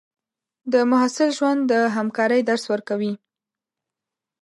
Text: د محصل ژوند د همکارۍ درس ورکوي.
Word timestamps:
د 0.73 0.73
محصل 0.91 1.29
ژوند 1.37 1.61
د 1.71 1.73
همکارۍ 1.95 2.41
درس 2.49 2.63
ورکوي. 2.73 3.13